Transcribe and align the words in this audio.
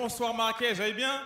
bonsoir 0.00 0.32
Marrakech, 0.32 0.80
allez 0.80 0.94
bien? 0.94 1.20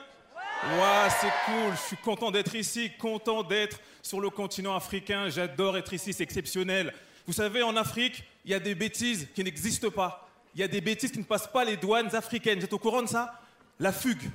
Ouais, 0.65 1.09
c'est 1.21 1.31
cool, 1.47 1.73
je 1.77 1.81
suis 1.87 1.97
content 1.97 2.33
d'être 2.33 2.57
ici, 2.57 2.91
content 2.99 3.45
d'être 3.45 3.79
sur 4.03 4.21
le 4.21 4.31
continent 4.31 4.75
africain, 4.75 5.29
j'adore 5.29 5.79
être 5.79 5.93
ici, 5.93 6.13
c'est 6.13 6.25
exceptionnel. 6.25 6.93
Vous 7.25 7.33
savez, 7.33 7.63
en 7.63 7.77
Afrique, 7.77 8.25
il 8.45 8.51
y 8.51 8.55
a 8.55 8.59
des 8.59 8.75
bêtises 8.75 9.29
qui 9.33 9.45
n'existent 9.45 9.91
pas. 9.91 10.29
Il 10.57 10.61
y 10.61 10.65
a 10.65 10.69
des 10.69 10.81
bêtises 10.81 11.13
qui 11.13 11.21
ne 11.21 11.25
passent 11.25 11.47
pas 11.47 11.65
les 11.65 11.77
douanes 11.77 12.15
africaines. 12.17 12.59
Vous 12.59 12.65
êtes 12.65 12.73
au 12.73 12.79
courant 12.79 13.03
de 13.03 13.07
ça? 13.07 13.41
La 13.79 13.93
fugue. 13.93 14.29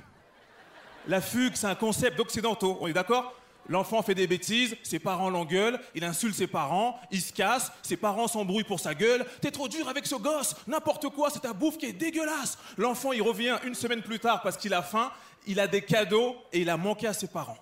La 1.06 1.20
fugue, 1.20 1.54
c'est 1.54 1.66
un 1.66 1.74
concept 1.74 2.16
d'occidentaux, 2.16 2.78
on 2.80 2.86
est 2.86 2.94
d'accord? 2.94 3.34
L'enfant 3.70 4.02
fait 4.02 4.16
des 4.16 4.26
bêtises, 4.26 4.76
ses 4.82 4.98
parents 4.98 5.30
l'engueulent, 5.30 5.78
il 5.94 6.02
insulte 6.02 6.34
ses 6.34 6.48
parents, 6.48 6.98
il 7.12 7.22
se 7.22 7.32
casse, 7.32 7.70
ses 7.82 7.96
parents 7.96 8.26
s'embrouillent 8.26 8.64
pour 8.64 8.80
sa 8.80 8.96
gueule. 8.96 9.24
T'es 9.40 9.52
trop 9.52 9.68
dur 9.68 9.88
avec 9.88 10.06
ce 10.06 10.16
gosse, 10.16 10.56
n'importe 10.66 11.08
quoi, 11.10 11.30
c'est 11.30 11.38
ta 11.38 11.52
bouffe 11.52 11.78
qui 11.78 11.86
est 11.86 11.92
dégueulasse. 11.92 12.58
L'enfant, 12.76 13.12
il 13.12 13.22
revient 13.22 13.56
une 13.62 13.76
semaine 13.76 14.02
plus 14.02 14.18
tard 14.18 14.42
parce 14.42 14.56
qu'il 14.56 14.74
a 14.74 14.82
faim, 14.82 15.12
il 15.46 15.60
a 15.60 15.68
des 15.68 15.82
cadeaux 15.82 16.34
et 16.52 16.62
il 16.62 16.68
a 16.68 16.76
manqué 16.76 17.06
à 17.06 17.12
ses 17.12 17.28
parents. 17.28 17.58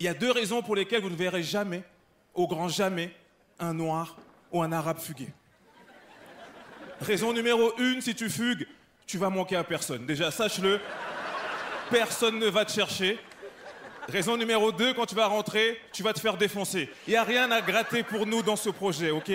Il 0.00 0.06
y 0.06 0.08
a 0.08 0.14
deux 0.14 0.32
raisons 0.32 0.62
pour 0.62 0.74
lesquelles 0.74 1.00
vous 1.00 1.10
ne 1.10 1.14
verrez 1.14 1.44
jamais, 1.44 1.84
au 2.34 2.48
grand 2.48 2.68
jamais, 2.68 3.14
un 3.60 3.72
noir 3.72 4.16
ou 4.50 4.62
un 4.62 4.72
arabe 4.72 4.98
fuguer. 4.98 5.28
Raison 7.00 7.32
numéro 7.32 7.72
une, 7.78 8.00
si 8.00 8.16
tu 8.16 8.28
fugues, 8.28 8.66
tu 9.06 9.16
vas 9.16 9.30
manquer 9.30 9.54
à 9.54 9.62
personne. 9.62 10.06
Déjà, 10.06 10.32
sache-le, 10.32 10.80
personne 11.88 12.40
ne 12.40 12.46
va 12.46 12.64
te 12.64 12.72
chercher. 12.72 13.20
Raison 14.08 14.36
numéro 14.36 14.70
2, 14.70 14.94
quand 14.94 15.06
tu 15.06 15.16
vas 15.16 15.26
rentrer, 15.26 15.80
tu 15.92 16.04
vas 16.04 16.12
te 16.12 16.20
faire 16.20 16.36
défoncer. 16.36 16.88
Il 17.08 17.10
n'y 17.10 17.16
a 17.16 17.24
rien 17.24 17.50
à 17.50 17.60
gratter 17.60 18.04
pour 18.04 18.24
nous 18.24 18.40
dans 18.40 18.54
ce 18.54 18.70
projet, 18.70 19.10
ok? 19.10 19.32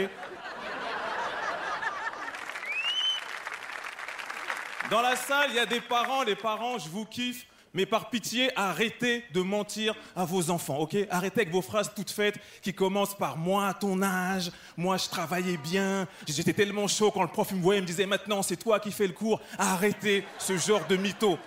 Dans 4.90 5.02
la 5.02 5.18
salle, 5.18 5.50
il 5.50 5.56
y 5.56 5.60
a 5.60 5.66
des 5.66 5.82
parents. 5.82 6.24
Les 6.24 6.36
parents, 6.36 6.80
je 6.80 6.88
vous 6.88 7.06
kiffe. 7.06 7.46
Mais 7.74 7.86
par 7.86 8.10
pitié, 8.10 8.52
arrêtez 8.58 9.26
de 9.34 9.42
mentir 9.42 9.94
à 10.16 10.26
vos 10.26 10.50
enfants, 10.50 10.78
ok? 10.80 10.96
Arrêtez 11.10 11.42
avec 11.42 11.54
vos 11.54 11.62
phrases 11.62 11.92
toutes 11.96 12.12
faites 12.12 12.38
qui 12.62 12.74
commencent 12.74 13.16
par 13.16 13.38
moi 13.38 13.74
ton 13.74 14.02
âge, 14.02 14.52
moi 14.76 14.98
je 14.98 15.08
travaillais 15.08 15.56
bien, 15.56 16.06
j'étais 16.28 16.52
tellement 16.52 16.90
chaud 16.90 17.12
quand 17.12 17.22
le 17.22 17.30
prof 17.30 17.50
me 17.54 17.62
voyait, 17.62 17.80
il 17.80 17.84
me 17.84 17.88
disait 17.88 18.06
maintenant 18.06 18.44
c'est 18.44 18.58
toi 18.58 18.82
qui 18.82 18.92
fais 18.92 19.08
le 19.08 19.14
cours. 19.14 19.40
Arrêtez 19.58 20.26
ce 20.38 20.58
genre 20.58 20.86
de 20.88 20.98
mytho. 20.98 21.40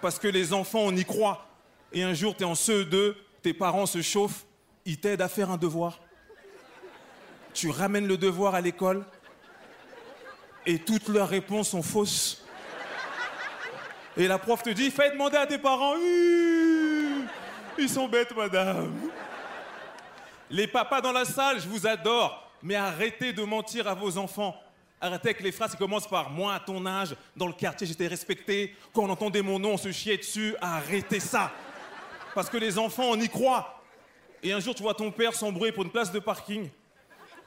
Parce 0.00 0.18
que 0.18 0.28
les 0.28 0.54
enfants, 0.54 0.80
on 0.82 0.96
y 0.96 1.04
croit 1.04 1.45
et 1.96 2.02
un 2.02 2.12
jour 2.12 2.36
tu 2.36 2.42
es 2.42 2.46
en 2.46 2.52
CE2, 2.52 3.14
tes 3.40 3.54
parents 3.54 3.86
se 3.86 4.02
chauffent, 4.02 4.44
ils 4.84 5.00
t'aident 5.00 5.22
à 5.22 5.28
faire 5.28 5.50
un 5.50 5.56
devoir. 5.56 5.98
Tu 7.54 7.70
ramènes 7.70 8.06
le 8.06 8.18
devoir 8.18 8.54
à 8.54 8.60
l'école 8.60 9.02
et 10.66 10.78
toutes 10.78 11.08
leurs 11.08 11.30
réponses 11.30 11.70
sont 11.70 11.82
fausses. 11.82 12.44
Et 14.14 14.28
la 14.28 14.38
prof 14.38 14.62
te 14.62 14.68
dit, 14.68 14.90
fais 14.90 15.10
demander 15.10 15.38
à 15.38 15.46
tes 15.46 15.56
parents. 15.56 15.94
Ils 17.78 17.88
sont 17.88 18.08
bêtes, 18.08 18.36
madame. 18.36 18.92
Les 20.50 20.66
papas 20.66 21.00
dans 21.00 21.12
la 21.12 21.24
salle, 21.24 21.62
je 21.62 21.66
vous 21.68 21.86
adore, 21.86 22.50
mais 22.62 22.74
arrêtez 22.74 23.32
de 23.32 23.42
mentir 23.42 23.88
à 23.88 23.94
vos 23.94 24.18
enfants. 24.18 24.54
Arrêtez 25.00 25.30
avec 25.30 25.40
les 25.40 25.52
phrases 25.52 25.70
qui 25.70 25.78
commencent 25.78 26.08
par 26.08 26.28
moi 26.28 26.54
à 26.54 26.60
ton 26.60 26.84
âge, 26.84 27.16
dans 27.34 27.46
le 27.46 27.54
quartier 27.54 27.86
j'étais 27.86 28.06
respecté, 28.06 28.74
quand 28.92 29.04
on 29.04 29.10
entendait 29.10 29.42
mon 29.42 29.58
nom 29.58 29.72
on 29.72 29.78
se 29.78 29.92
chiait 29.92 30.18
dessus, 30.18 30.54
arrêtez 30.60 31.20
ça. 31.20 31.52
Parce 32.36 32.50
que 32.50 32.58
les 32.58 32.78
enfants, 32.78 33.06
on 33.12 33.18
y 33.18 33.30
croit. 33.30 33.82
Et 34.42 34.52
un 34.52 34.60
jour, 34.60 34.74
tu 34.74 34.82
vois 34.82 34.92
ton 34.92 35.10
père 35.10 35.32
s'embrouiller 35.32 35.72
pour 35.72 35.84
une 35.84 35.90
place 35.90 36.12
de 36.12 36.18
parking. 36.18 36.68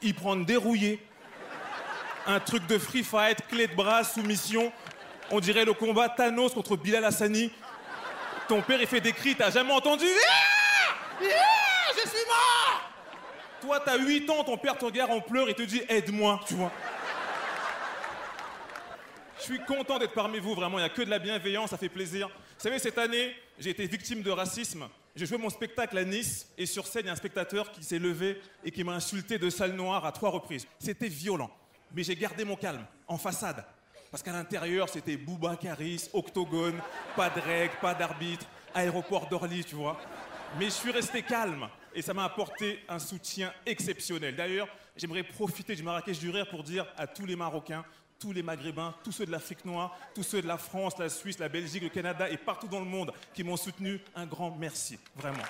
Il 0.02 0.16
prend 0.16 0.36
dérouillé. 0.36 1.00
Un 2.26 2.40
truc 2.40 2.66
de 2.66 2.80
free 2.80 3.04
fight, 3.04 3.38
clé 3.48 3.68
de 3.68 3.76
bras, 3.76 4.04
soumission. 4.04 4.72
On 5.30 5.40
dirait 5.40 5.64
le 5.64 5.74
combat 5.74 6.10
Thanos 6.10 6.56
contre 6.56 6.76
Bilal 6.76 7.06
Hassani. 7.06 7.52
Ton 8.48 8.64
père, 8.64 8.82
il 8.82 8.88
fait 8.88 9.00
des 9.00 9.14
cris, 9.14 9.36
t'as 9.36 9.52
jamais 9.52 9.74
entendu? 9.74 10.08
Ah 10.28 10.96
ah, 11.22 11.94
Je 11.94 12.10
suis 12.10 12.26
mort 12.28 12.92
Toi, 13.62 13.80
t'as 13.86 13.96
8 13.96 14.28
ans, 14.32 14.44
ton 14.44 14.58
père 14.58 14.76
te 14.76 14.86
regarde 14.86 15.12
en 15.12 15.22
pleurs 15.22 15.50
et 15.50 15.54
te 15.54 15.62
dit 15.62 15.84
aide-moi, 15.88 16.40
tu 16.48 16.56
vois. 16.56 16.72
Je 19.38 19.44
suis 19.44 19.60
content 19.60 20.00
d'être 20.00 20.16
parmi 20.16 20.40
vous, 20.40 20.56
vraiment. 20.56 20.80
Il 20.80 20.82
n'y 20.82 20.88
a 20.88 20.90
que 20.90 21.04
de 21.04 21.12
la 21.12 21.20
bienveillance, 21.20 21.70
ça 21.70 21.78
fait 21.78 21.90
plaisir. 21.90 22.28
Vous 22.60 22.64
savez, 22.64 22.80
cette 22.80 22.98
année, 22.98 23.34
j'ai 23.58 23.70
été 23.70 23.88
victime 23.88 24.22
de 24.22 24.32
racisme. 24.32 24.90
J'ai 25.16 25.26
joué 25.26 25.38
mon 25.38 25.50
spectacle 25.50 25.98
à 25.98 26.04
Nice 26.04 26.46
et 26.58 26.66
sur 26.66 26.86
scène, 26.86 27.04
il 27.04 27.06
y 27.06 27.10
a 27.10 27.14
un 27.14 27.16
spectateur 27.16 27.72
qui 27.72 27.86
s'est 27.86 28.00
levé 28.00 28.42
et 28.66 28.72
qui 28.72 28.84
m'a 28.84 28.96
insulté 28.96 29.38
de 29.38 29.50
salle 29.50 29.72
noire 29.72 30.06
à 30.06 30.12
trois 30.12 30.30
reprises. 30.30 30.68
C'était 30.78 31.08
violent. 31.08 31.50
Mais 31.96 32.04
j'ai 32.04 32.18
gardé 32.18 32.44
mon 32.44 32.58
calme, 32.58 32.86
en 33.08 33.18
façade. 33.18 33.64
Parce 34.12 34.22
qu'à 34.22 34.34
l'intérieur, 34.34 34.90
c'était 34.90 35.16
Bouba 35.16 35.56
Caris, 35.56 36.10
Octogone, 36.12 36.82
pas 37.16 37.30
de 37.30 37.40
règles, 37.40 37.76
pas 37.80 37.94
d'arbitre, 37.94 38.46
aéroport 38.74 39.30
d'Orly, 39.30 39.64
tu 39.64 39.76
vois. 39.76 39.98
Mais 40.60 40.66
je 40.66 40.72
suis 40.72 40.92
resté 40.92 41.22
calme 41.22 41.70
et 41.96 42.02
ça 42.02 42.14
m'a 42.14 42.26
apporté 42.26 42.80
un 42.90 43.00
soutien 43.00 43.54
exceptionnel. 43.66 44.36
D'ailleurs, 44.36 44.68
j'aimerais 44.98 45.24
profiter 45.24 45.78
du 45.78 45.84
Marrakech 45.84 46.20
du 46.20 46.30
Rire 46.30 46.50
pour 46.50 46.64
dire 46.64 46.86
à 46.98 47.08
tous 47.08 47.26
les 47.26 47.38
Marocains 47.38 47.86
tous 48.20 48.34
les 48.34 48.44
Maghrébins, 48.44 48.94
tous 49.04 49.14
ceux 49.14 49.26
de 49.26 49.32
l'Afrique 49.32 49.64
noire, 49.64 49.98
tous 50.14 50.24
ceux 50.24 50.42
de 50.42 50.48
la 50.48 50.58
France, 50.58 50.98
la 51.00 51.08
Suisse, 51.08 51.40
la 51.40 51.48
Belgique, 51.48 51.84
le 51.84 51.90
Canada 51.90 52.30
et 52.30 52.38
partout 52.38 52.68
dans 52.68 52.80
le 52.80 52.86
monde 52.86 53.14
qui 53.34 53.44
m'ont 53.44 53.56
soutenu, 53.56 54.02
un 54.14 54.26
grand 54.26 54.52
merci, 54.60 55.00
vraiment. 55.16 55.44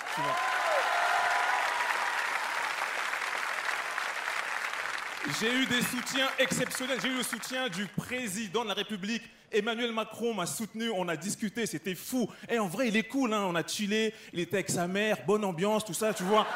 J'ai 5.40 5.52
eu 5.52 5.66
des 5.66 5.82
soutiens 5.82 6.28
exceptionnels. 6.38 6.98
J'ai 7.02 7.08
eu 7.08 7.16
le 7.16 7.22
soutien 7.22 7.68
du 7.68 7.86
président 7.86 8.62
de 8.62 8.68
la 8.68 8.74
République. 8.74 9.22
Emmanuel 9.52 9.92
Macron 9.92 10.32
m'a 10.32 10.46
soutenu. 10.46 10.90
On 10.90 11.08
a 11.08 11.16
discuté. 11.16 11.66
C'était 11.66 11.94
fou. 11.94 12.28
Et 12.48 12.58
en 12.58 12.68
vrai, 12.68 12.88
il 12.88 12.96
est 12.96 13.02
cool. 13.04 13.34
Hein. 13.34 13.44
On 13.46 13.54
a 13.54 13.66
chillé. 13.66 14.14
Il 14.32 14.40
était 14.40 14.56
avec 14.56 14.70
sa 14.70 14.88
mère. 14.88 15.18
Bonne 15.26 15.44
ambiance, 15.44 15.84
tout 15.84 15.94
ça, 15.94 16.14
tu 16.14 16.22
vois. 16.22 16.46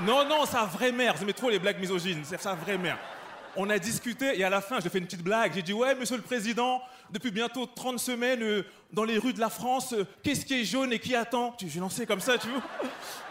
Non, 0.00 0.26
non, 0.26 0.46
sa 0.46 0.64
vraie 0.64 0.90
mère. 0.90 1.14
Vous 1.14 1.22
aimez 1.22 1.34
trop 1.34 1.50
les 1.50 1.58
blagues 1.58 1.78
misogynes. 1.78 2.22
C'est 2.24 2.40
sa 2.40 2.54
vraie 2.54 2.78
mère 2.78 2.98
on 3.56 3.68
a 3.70 3.78
discuté 3.78 4.38
et 4.38 4.44
à 4.44 4.50
la 4.50 4.60
fin, 4.60 4.80
je 4.80 4.88
fais 4.88 4.98
une 4.98 5.06
petite 5.06 5.22
blague. 5.22 5.52
J'ai 5.54 5.62
dit 5.62 5.72
Ouais, 5.72 5.94
monsieur 5.94 6.16
le 6.16 6.22
président, 6.22 6.82
depuis 7.10 7.30
bientôt 7.30 7.66
30 7.66 7.98
semaines, 7.98 8.42
euh, 8.42 8.64
dans 8.92 9.04
les 9.04 9.18
rues 9.18 9.32
de 9.32 9.40
la 9.40 9.50
France, 9.50 9.92
euh, 9.92 10.06
qu'est-ce 10.22 10.44
qui 10.44 10.60
est 10.60 10.64
jaune 10.64 10.92
et 10.92 10.98
qui 10.98 11.14
attend? 11.14 11.56
J'ai 11.58 11.80
lancé 11.80 12.06
comme 12.06 12.20
ça, 12.20 12.38
tu 12.38 12.48
vois. 12.48 12.62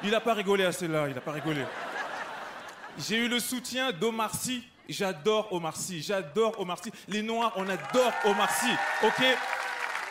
Il 0.04 0.12
n'a 0.12 0.22
pas 0.22 0.34
rigolé 0.34 0.66
à 0.66 0.72
celle-là, 0.72 1.08
il 1.08 1.16
n'a 1.16 1.22
pas 1.22 1.32
rigolé. 1.32 1.64
J'ai 2.98 3.18
eu 3.18 3.28
le 3.28 3.40
soutien 3.40 3.92
d'Omar 3.92 4.34
Sy. 4.36 4.64
J'adore 4.90 5.54
Omar 5.54 5.78
Sy, 5.78 6.02
j'adore 6.02 6.60
Omar 6.60 6.84
Sy. 6.84 6.92
Les 7.08 7.22
Noirs, 7.22 7.54
on 7.56 7.70
adore 7.70 8.12
Omar 8.26 8.50
Sy, 8.52 8.72
ok? 9.04 9.24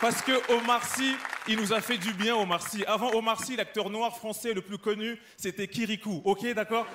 Parce 0.00 0.22
que 0.22 0.32
Omar 0.52 0.84
Sy, 0.84 1.16
il 1.48 1.58
nous 1.58 1.72
a 1.72 1.80
fait 1.80 1.98
du 1.98 2.12
bien, 2.12 2.36
Omar 2.36 2.62
Sy. 2.62 2.84
Avant 2.86 3.10
Omar 3.14 3.44
Sy, 3.44 3.56
l'acteur 3.56 3.90
noir 3.90 4.16
français 4.16 4.54
le 4.54 4.62
plus 4.62 4.78
connu, 4.78 5.18
c'était 5.36 5.66
Kirikou, 5.66 6.22
ok, 6.24 6.54
d'accord? 6.54 6.86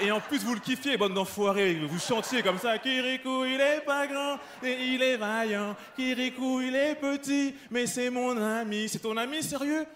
Et 0.00 0.10
en 0.10 0.20
plus, 0.20 0.42
vous 0.44 0.54
le 0.54 0.60
kiffiez, 0.60 0.96
bande 0.96 1.14
d'enfoirés. 1.14 1.74
Vous 1.74 1.98
chantiez 1.98 2.42
comme 2.42 2.58
ça. 2.58 2.78
Kirikou, 2.78 3.44
il 3.44 3.60
est 3.60 3.80
pas 3.80 4.06
grand 4.06 4.38
et 4.62 4.72
il 4.72 5.02
est 5.02 5.16
vaillant. 5.16 5.76
Kirikou, 5.96 6.60
il 6.60 6.74
est 6.74 6.94
petit, 6.94 7.54
mais 7.70 7.86
c'est 7.86 8.10
mon 8.10 8.36
ami. 8.36 8.88
C'est 8.88 8.98
ton 8.98 9.16
ami, 9.16 9.42
sérieux? 9.42 9.86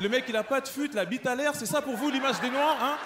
Le 0.00 0.08
mec, 0.08 0.24
il 0.28 0.36
a 0.36 0.42
pas 0.42 0.60
de 0.60 0.68
fut, 0.68 0.88
la 0.94 1.04
bite 1.04 1.26
à 1.26 1.34
l'air, 1.34 1.54
c'est 1.54 1.66
ça 1.66 1.82
pour 1.82 1.94
vous 1.94 2.10
l'image 2.10 2.40
des 2.40 2.50
Noirs, 2.50 2.78
hein? 2.82 2.96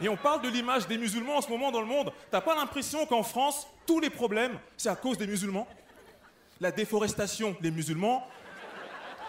Et 0.00 0.08
on 0.08 0.16
parle 0.16 0.42
de 0.42 0.48
l'image 0.48 0.86
des 0.86 0.98
musulmans 0.98 1.38
en 1.38 1.40
ce 1.40 1.48
moment 1.48 1.72
dans 1.72 1.80
le 1.80 1.86
monde. 1.86 2.12
T'as 2.30 2.42
pas 2.42 2.54
l'impression 2.54 3.06
qu'en 3.06 3.22
France, 3.22 3.66
tous 3.86 3.98
les 3.98 4.10
problèmes, 4.10 4.58
c'est 4.76 4.90
à 4.90 4.96
cause 4.96 5.16
des 5.16 5.26
musulmans? 5.26 5.66
La 6.60 6.70
déforestation, 6.70 7.56
les 7.62 7.70
musulmans. 7.70 8.28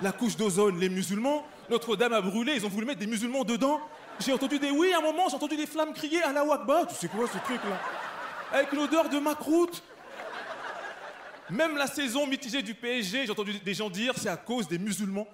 La 0.02 0.12
couche 0.12 0.36
d'ozone, 0.36 0.78
les 0.80 0.90
musulmans. 0.90 1.46
Notre-Dame 1.70 2.14
a 2.14 2.22
brûlé, 2.22 2.56
ils 2.56 2.66
ont 2.66 2.70
voulu 2.70 2.86
mettre 2.86 3.00
des 3.00 3.08
musulmans 3.08 3.46
dedans. 3.46 3.80
J'ai 4.20 4.34
entendu 4.34 4.58
des 4.58 4.72
oui 4.72 4.92
à 4.94 4.98
un 4.98 5.02
moment, 5.02 5.30
j'ai 5.30 5.36
entendu 5.36 5.56
des 5.56 5.68
flammes 5.68 5.94
crier 5.94 6.24
à 6.24 6.32
la 6.32 6.44
Wakba. 6.44 6.86
Tu 6.88 6.96
sais 6.96 7.08
quoi 7.08 7.28
ce 7.28 7.38
truc-là? 7.38 7.80
Avec 8.52 8.72
l'odeur 8.72 9.10
de 9.10 9.20
macroute. 9.20 9.84
Même 11.50 11.78
la 11.78 11.88
saison 11.88 12.26
mitigée 12.28 12.62
du 12.62 12.74
PSG, 12.74 13.26
j'ai 13.26 13.32
entendu 13.32 13.60
des 13.60 13.74
gens 13.74 13.90
dire 13.90 14.14
c'est 14.18 14.30
à 14.30 14.38
cause 14.38 14.68
des 14.68 14.80
musulmans. 14.80 15.28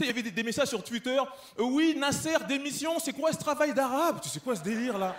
Il 0.00 0.06
y 0.06 0.10
avait 0.10 0.22
des, 0.22 0.42
messages 0.42 0.68
sur 0.68 0.82
Twitter. 0.82 1.16
Euh, 1.58 1.62
oui, 1.62 1.94
Nasser, 1.96 2.36
démission, 2.48 2.98
c'est 2.98 3.12
quoi 3.12 3.32
ce 3.32 3.38
travail 3.38 3.72
d'arabe? 3.72 4.20
Tu 4.20 4.28
sais 4.28 4.40
quoi 4.40 4.56
ce 4.56 4.62
délire 4.62 4.98
là? 4.98 5.14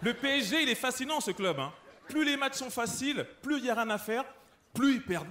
Le 0.00 0.14
PSG, 0.14 0.62
il 0.62 0.68
est 0.70 0.74
fascinant 0.74 1.20
ce 1.20 1.32
club. 1.32 1.60
Hein. 1.60 1.72
Plus 2.08 2.24
les 2.24 2.36
matchs 2.36 2.54
sont 2.54 2.70
faciles, 2.70 3.26
plus 3.42 3.58
il 3.58 3.66
y 3.66 3.70
a 3.70 3.74
rien 3.74 3.90
à 3.90 3.98
faire, 3.98 4.24
plus 4.72 4.94
ils 4.94 5.02
perdent. 5.02 5.28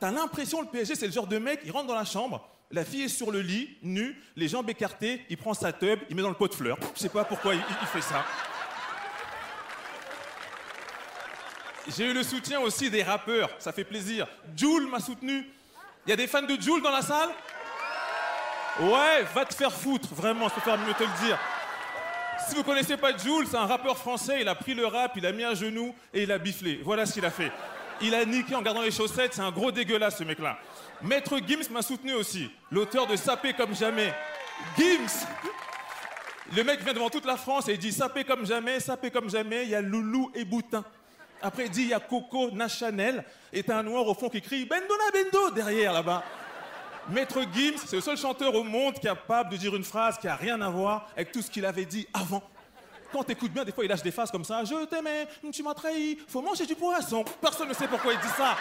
T'as 0.00 0.10
l'impression 0.10 0.62
le 0.62 0.68
PSG, 0.68 0.94
c'est 0.94 1.06
le 1.06 1.12
genre 1.12 1.26
de 1.26 1.38
mec, 1.38 1.60
il 1.64 1.70
rentre 1.70 1.86
dans 1.86 1.94
la 1.94 2.04
chambre, 2.04 2.48
la 2.74 2.84
fille 2.84 3.04
est 3.04 3.08
sur 3.08 3.30
le 3.30 3.40
lit, 3.40 3.76
nue, 3.82 4.20
les 4.36 4.48
jambes 4.48 4.68
écartées, 4.68 5.24
il 5.30 5.36
prend 5.36 5.54
sa 5.54 5.72
tub, 5.72 6.00
il 6.10 6.16
met 6.16 6.22
dans 6.22 6.28
le 6.28 6.34
pot 6.34 6.48
de 6.48 6.54
fleurs. 6.54 6.76
Je 6.94 7.00
sais 7.00 7.08
pas 7.08 7.24
pourquoi 7.24 7.54
il, 7.54 7.62
fait 7.92 8.00
ça. 8.00 8.24
J'ai 11.96 12.10
eu 12.10 12.12
le 12.12 12.22
soutien 12.22 12.60
aussi 12.60 12.90
des 12.90 13.02
rappeurs, 13.02 13.50
ça 13.58 13.72
fait 13.72 13.84
plaisir. 13.84 14.26
Jules 14.56 14.88
m'a 14.88 14.98
soutenu. 14.98 15.48
Il 16.06 16.10
y 16.10 16.12
a 16.12 16.16
des 16.16 16.26
fans 16.26 16.42
de 16.42 16.60
Jules 16.60 16.82
dans 16.82 16.90
la 16.90 17.02
salle? 17.02 17.30
Ouais, 18.80 19.22
va 19.34 19.44
te 19.44 19.54
faire 19.54 19.72
foutre, 19.72 20.12
vraiment, 20.12 20.48
je 20.48 20.54
préfère 20.54 20.76
mieux 20.78 20.94
te 20.94 21.04
le 21.04 21.26
dire. 21.26 21.38
Si 22.48 22.56
vous 22.56 22.64
connaissez 22.64 22.96
pas 22.96 23.16
Jules, 23.16 23.46
c'est 23.48 23.56
un 23.56 23.66
rappeur 23.66 23.96
français, 23.96 24.40
il 24.40 24.48
a 24.48 24.54
pris 24.54 24.74
le 24.74 24.86
rap, 24.86 25.12
il 25.16 25.24
a 25.24 25.32
mis 25.32 25.44
à 25.44 25.54
genoux 25.54 25.94
et 26.12 26.24
il 26.24 26.32
a 26.32 26.38
biflé. 26.38 26.80
Voilà 26.82 27.06
ce 27.06 27.12
qu'il 27.12 27.24
a 27.24 27.30
fait. 27.30 27.52
Il 28.00 28.14
a 28.14 28.24
niqué 28.24 28.54
en 28.54 28.62
gardant 28.62 28.82
les 28.82 28.90
chaussettes, 28.90 29.34
c'est 29.34 29.40
un 29.40 29.50
gros 29.50 29.70
dégueulasse 29.70 30.18
ce 30.18 30.24
mec-là. 30.24 30.58
Maître 31.02 31.38
Gims 31.38 31.70
m'a 31.70 31.82
soutenu 31.82 32.14
aussi, 32.14 32.50
l'auteur 32.70 33.06
de 33.06 33.16
Sapé 33.16 33.52
comme 33.52 33.74
jamais. 33.74 34.12
Gims 34.76 35.26
Le 36.54 36.64
mec 36.64 36.82
vient 36.82 36.92
devant 36.92 37.10
toute 37.10 37.24
la 37.24 37.36
France 37.36 37.68
et 37.68 37.72
il 37.72 37.78
dit 37.78 37.92
Sapé 37.92 38.24
comme 38.24 38.46
jamais, 38.46 38.80
sapé 38.80 39.10
comme 39.10 39.30
jamais, 39.30 39.64
il 39.64 39.70
y 39.70 39.74
a 39.74 39.80
Loulou 39.80 40.30
et 40.34 40.44
Boutin. 40.44 40.84
Après, 41.42 41.66
il 41.66 41.70
dit 41.70 41.82
il 41.82 41.88
y 41.88 41.94
a 41.94 42.00
Coco 42.00 42.50
Nachanel 42.52 43.24
et 43.52 43.62
t'as 43.62 43.78
un 43.78 43.82
noir 43.82 44.06
au 44.06 44.14
fond 44.14 44.28
qui 44.28 44.40
crie 44.40 44.64
Bendona 44.64 45.10
Bendo 45.12 45.50
derrière 45.50 45.92
là-bas. 45.92 46.24
Maître 47.10 47.40
Gims, 47.54 47.78
c'est 47.86 47.96
le 47.96 48.02
seul 48.02 48.16
chanteur 48.16 48.54
au 48.54 48.64
monde 48.64 48.98
capable 48.98 49.50
de 49.50 49.56
dire 49.56 49.76
une 49.76 49.84
phrase 49.84 50.16
qui 50.18 50.26
a 50.26 50.36
rien 50.36 50.60
à 50.62 50.70
voir 50.70 51.10
avec 51.14 51.32
tout 51.32 51.42
ce 51.42 51.50
qu'il 51.50 51.66
avait 51.66 51.84
dit 51.84 52.08
avant. 52.14 52.42
Quand 53.14 53.22
t'écoutes 53.22 53.52
bien, 53.52 53.64
des 53.64 53.70
fois 53.70 53.84
il 53.84 53.88
lâche 53.88 54.02
des 54.02 54.10
phrases 54.10 54.32
comme 54.32 54.42
ça 54.42 54.64
Je 54.64 54.86
t'aimais, 54.86 55.28
tu 55.52 55.62
m'as 55.62 55.72
trahi, 55.72 56.18
faut 56.26 56.42
manger 56.42 56.66
du 56.66 56.74
poisson. 56.74 57.24
Personne 57.40 57.68
ne 57.68 57.72
sait 57.72 57.86
pourquoi 57.86 58.12
il 58.12 58.18
dit 58.18 58.34
ça. 58.36 58.56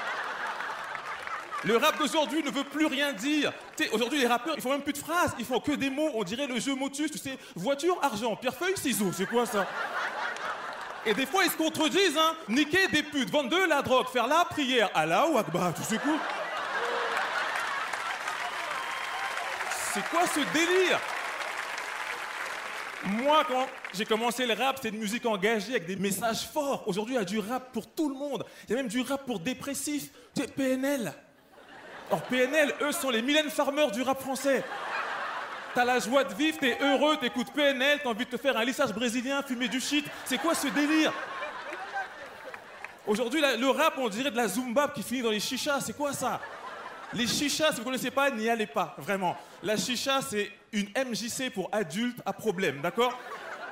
Le 1.63 1.75
rap 1.77 1.97
d'aujourd'hui 1.97 2.43
ne 2.43 2.51
veut 2.51 2.63
plus 2.63 2.85
rien 2.85 3.13
dire. 3.13 3.51
Aujourd'hui, 3.91 4.19
les 4.19 4.27
rappeurs, 4.27 4.53
ils 4.55 4.61
font 4.61 4.69
même 4.69 4.83
plus 4.83 4.93
de 4.93 4.99
phrases, 4.99 5.33
ils 5.39 5.45
font 5.45 5.59
que 5.59 5.71
des 5.71 5.89
mots. 5.89 6.11
On 6.13 6.23
dirait 6.23 6.45
le 6.45 6.59
jeu 6.59 6.75
Motus, 6.75 7.09
tu 7.09 7.17
sais, 7.17 7.35
voiture, 7.55 7.97
argent, 8.03 8.35
pierre, 8.35 8.53
feuille, 8.53 8.77
ciseaux. 8.77 9.11
C'est 9.11 9.25
quoi 9.25 9.47
ça? 9.47 9.65
Et 11.07 11.15
des 11.15 11.25
fois, 11.25 11.45
ils 11.45 11.51
se 11.51 11.57
contredisent, 11.57 12.17
hein. 12.17 12.35
Niquer 12.47 12.87
des 12.89 13.01
putes, 13.01 13.31
vendre 13.31 13.49
de 13.49 13.67
la 13.67 13.81
drogue, 13.81 14.07
faire 14.09 14.27
la 14.27 14.45
prière. 14.45 14.91
Allah 14.93 15.25
ou 15.27 15.37
Akbar, 15.37 15.73
tu 15.73 15.81
sais 15.81 15.97
quoi? 15.97 16.13
C'est 19.93 20.07
quoi 20.09 20.27
ce 20.27 20.41
délire? 20.53 20.99
Moi, 23.13 23.43
quand 23.47 23.67
j'ai 23.93 24.05
commencé 24.05 24.45
le 24.45 24.53
rap, 24.53 24.77
c'était 24.77 24.89
une 24.89 24.99
musique 24.99 25.25
engagée 25.25 25.71
avec 25.71 25.85
des 25.85 25.95
messages 25.95 26.47
forts. 26.47 26.83
Aujourd'hui, 26.87 27.15
il 27.15 27.17
y 27.17 27.21
a 27.21 27.25
du 27.25 27.39
rap 27.39 27.71
pour 27.71 27.87
tout 27.87 28.09
le 28.09 28.15
monde. 28.15 28.43
Il 28.67 28.71
y 28.71 28.73
a 28.73 28.77
même 28.77 28.87
du 28.87 29.01
rap 29.01 29.25
pour 29.25 29.39
dépressifs. 29.39 30.09
Sais, 30.35 30.47
PNL. 30.47 31.13
Or, 32.09 32.21
PNL, 32.23 32.73
eux, 32.81 32.91
sont 32.91 33.09
les 33.09 33.21
Mylène 33.21 33.49
Farmer 33.49 33.87
du 33.91 34.01
rap 34.01 34.19
français. 34.19 34.63
T'as 35.75 35.85
la 35.85 35.99
joie 35.99 36.23
de 36.23 36.33
vivre, 36.33 36.57
t'es 36.59 36.77
heureux, 36.81 37.17
t'écoutes 37.17 37.51
PNL, 37.51 37.99
t'as 38.03 38.09
envie 38.09 38.25
de 38.25 38.29
te 38.29 38.37
faire 38.37 38.55
un 38.57 38.63
lissage 38.63 38.93
brésilien, 38.93 39.41
fumer 39.41 39.67
du 39.67 39.81
shit. 39.81 40.05
C'est 40.25 40.37
quoi 40.37 40.53
ce 40.53 40.67
délire? 40.67 41.11
Aujourd'hui, 43.05 43.41
le 43.41 43.69
rap, 43.69 43.95
on 43.97 44.09
dirait 44.09 44.31
de 44.31 44.37
la 44.37 44.47
zumba 44.47 44.87
qui 44.89 45.03
finit 45.03 45.21
dans 45.21 45.31
les 45.31 45.39
chichas. 45.39 45.81
C'est 45.81 45.95
quoi 45.95 46.13
ça? 46.13 46.39
Les 47.15 47.27
chichas, 47.27 47.69
si 47.69 47.75
vous 47.75 47.79
ne 47.79 47.85
connaissez 47.85 48.11
pas, 48.11 48.31
n'y 48.31 48.49
allez 48.49 48.65
pas, 48.65 48.95
vraiment. 48.97 49.37
La 49.61 49.77
chicha, 49.77 50.19
c'est 50.21 50.51
une 50.71 50.87
MJC 50.87 51.51
pour 51.53 51.69
adultes 51.71 52.19
à 52.25 52.33
problème, 52.33 52.81
d'accord? 52.81 53.17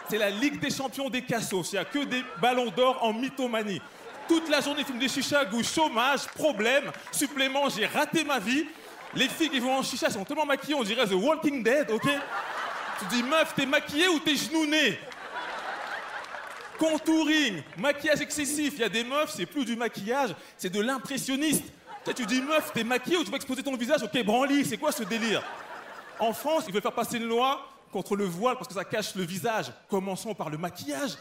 C'est 0.09 0.17
la 0.17 0.29
Ligue 0.29 0.59
des 0.59 0.69
champions 0.69 1.09
des 1.09 1.23
cassos. 1.23 1.71
Il 1.71 1.75
n'y 1.75 1.79
a 1.79 1.85
que 1.85 2.03
des 2.03 2.23
ballons 2.39 2.69
d'or 2.69 3.03
en 3.03 3.13
mythomanie 3.13 3.81
toute 4.31 4.47
la 4.47 4.61
journée, 4.61 4.85
fume 4.85 4.97
des 4.97 5.09
chichas, 5.09 5.43
goût 5.43 5.61
chômage, 5.61 6.25
problème, 6.27 6.89
supplément, 7.11 7.67
j'ai 7.67 7.85
raté 7.85 8.23
ma 8.23 8.39
vie. 8.39 8.65
Les 9.13 9.27
filles 9.27 9.49
qui 9.49 9.59
vont 9.59 9.75
en 9.75 9.83
chicha 9.83 10.09
sont 10.09 10.23
tellement 10.23 10.45
maquillées, 10.45 10.75
on 10.75 10.83
dirait 10.83 11.05
The 11.05 11.15
Walking 11.15 11.61
Dead, 11.61 11.91
ok? 11.91 12.07
Tu 12.99 13.05
dis, 13.09 13.23
meuf, 13.23 13.53
t'es 13.53 13.65
maquillée 13.65 14.07
ou 14.07 14.19
t'es 14.19 14.37
genouné 14.37 14.97
Contouring, 16.79 17.61
maquillage 17.77 18.21
excessif. 18.21 18.75
Il 18.75 18.79
y 18.79 18.83
a 18.85 18.89
des 18.89 19.03
meufs, 19.03 19.33
c'est 19.35 19.45
plus 19.45 19.65
du 19.65 19.75
maquillage, 19.75 20.33
c'est 20.57 20.71
de 20.71 20.79
l'impressionniste. 20.79 21.65
Tu, 22.05 22.13
tu 22.13 22.25
dis, 22.25 22.41
meuf, 22.41 22.71
t'es 22.73 22.83
maquillée 22.83 23.17
ou 23.17 23.23
tu 23.23 23.29
vas 23.29 23.37
exposer 23.37 23.61
ton 23.63 23.75
visage 23.75 24.01
Ok, 24.03 24.23
branly, 24.23 24.65
c'est 24.65 24.77
quoi 24.77 24.91
ce 24.91 25.03
délire 25.03 25.43
En 26.19 26.33
France, 26.33 26.63
ils 26.67 26.73
veulent 26.73 26.81
faire 26.81 26.93
passer 26.93 27.17
une 27.17 27.27
loi 27.27 27.67
contre 27.91 28.15
le 28.15 28.25
voile 28.25 28.55
parce 28.55 28.67
que 28.67 28.73
ça 28.73 28.85
cache 28.85 29.15
le 29.15 29.23
visage. 29.23 29.71
Commençons 29.89 30.33
par 30.33 30.49
le 30.49 30.57
maquillage. 30.57 31.11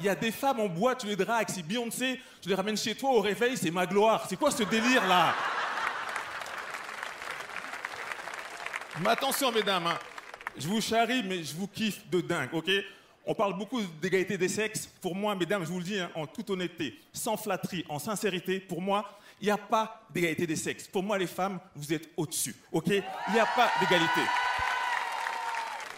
Il 0.00 0.06
y 0.06 0.08
a 0.08 0.14
des 0.14 0.30
femmes 0.30 0.60
en 0.60 0.68
bois, 0.68 0.94
tu 0.94 1.06
les 1.06 1.16
dragues. 1.16 1.48
Si 1.50 1.62
Beyoncé, 1.62 2.20
je 2.42 2.48
les 2.48 2.54
ramène 2.54 2.76
chez 2.76 2.94
toi 2.94 3.10
au 3.10 3.20
réveil, 3.20 3.56
c'est 3.56 3.70
ma 3.70 3.86
gloire. 3.86 4.26
C'est 4.28 4.36
quoi 4.36 4.50
ce 4.50 4.62
délire 4.62 5.06
là 5.06 5.34
Mais 9.00 9.10
attention, 9.10 9.52
mesdames, 9.52 9.86
hein. 9.86 9.98
je 10.56 10.66
vous 10.66 10.80
charrie, 10.80 11.22
mais 11.22 11.42
je 11.44 11.54
vous 11.54 11.68
kiffe 11.68 12.08
de 12.10 12.20
dingue, 12.20 12.50
ok 12.52 12.70
On 13.30 13.34
parle 13.34 13.58
beaucoup 13.58 13.82
d'égalité 14.00 14.38
des 14.38 14.48
sexes. 14.48 14.88
Pour 15.02 15.14
moi, 15.14 15.34
mesdames, 15.34 15.62
je 15.62 15.68
vous 15.68 15.80
le 15.80 15.84
dis 15.84 15.98
hein, 15.98 16.10
en 16.14 16.26
toute 16.26 16.48
honnêteté, 16.48 16.98
sans 17.12 17.36
flatterie, 17.36 17.84
en 17.90 17.98
sincérité, 17.98 18.58
pour 18.58 18.80
moi, 18.80 19.06
il 19.38 19.44
n'y 19.44 19.50
a 19.50 19.58
pas 19.58 20.02
d'égalité 20.08 20.46
des 20.46 20.56
sexes. 20.56 20.88
Pour 20.88 21.02
moi, 21.02 21.18
les 21.18 21.26
femmes, 21.26 21.60
vous 21.76 21.92
êtes 21.92 22.08
au-dessus, 22.16 22.56
ok? 22.72 22.86
Il 22.88 23.34
n'y 23.34 23.38
a 23.38 23.44
pas 23.44 23.70
d'égalité. 23.80 24.22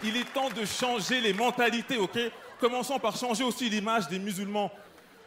Il 0.02 0.16
est 0.16 0.24
temps 0.34 0.50
de 0.50 0.64
changer 0.64 1.20
les 1.20 1.32
mentalités, 1.32 1.98
ok? 1.98 2.18
Commençons 2.58 2.98
par 2.98 3.16
changer 3.16 3.44
aussi 3.44 3.70
l'image 3.70 4.08
des 4.08 4.18
musulmans. 4.18 4.72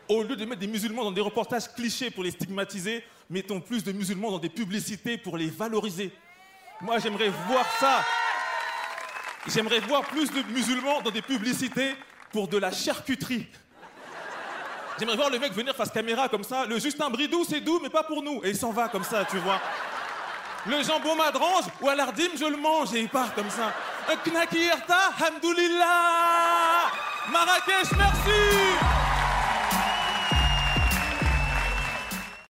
Au 0.09 0.23
lieu 0.23 0.35
de 0.35 0.43
mettre 0.43 0.59
des 0.59 0.67
musulmans 0.67 1.05
dans 1.05 1.11
des 1.13 1.21
reportages 1.21 1.73
clichés 1.73 2.11
pour 2.11 2.25
les 2.25 2.31
stigmatiser, 2.31 3.01
mettons 3.29 3.61
plus 3.61 3.81
de 3.81 3.93
musulmans 3.93 4.31
dans 4.31 4.39
des 4.39 4.49
publicités 4.49 5.17
pour 5.17 5.37
les 5.37 5.49
valoriser. 5.49 6.11
Moi, 6.81 6.99
j'aimerais 6.99 7.29
voir 7.47 7.65
ça. 7.79 8.03
J'aimerais 9.47 9.79
voir 9.79 10.03
plus 10.03 10.31
de 10.31 10.41
musulmans 10.51 11.01
dans 11.01 11.11
des 11.11 11.21
publicités 11.21 11.95
pour 12.31 12.47
de 12.47 12.57
la 12.57 12.71
charcuterie. 12.71 13.47
J'aimerais 14.97 15.17
voir 15.17 15.29
le 15.29 15.39
mec 15.39 15.53
venir 15.53 15.75
face 15.75 15.91
caméra 15.91 16.29
comme 16.29 16.43
ça. 16.43 16.65
Le 16.65 16.79
Justin 16.79 17.09
Bridou, 17.09 17.43
c'est 17.47 17.59
doux, 17.59 17.79
mais 17.81 17.89
pas 17.89 18.03
pour 18.03 18.23
nous. 18.23 18.41
Et 18.43 18.51
il 18.51 18.57
s'en 18.57 18.71
va 18.71 18.87
comme 18.87 19.03
ça, 19.03 19.25
tu 19.25 19.37
vois. 19.37 19.59
Le 20.65 20.81
jambon 20.81 21.15
madrange 21.15 21.65
ou 21.81 21.89
à 21.89 21.95
je 21.95 22.45
le 22.45 22.57
mange 22.57 22.93
et 22.93 23.01
il 23.01 23.09
part 23.09 23.33
comme 23.35 23.49
ça. 23.49 23.73
Un 24.09 24.15
knaki 24.15 24.69
hamdoulillah 25.19 26.91
Marrakech, 27.31 27.91
merci 27.97 28.92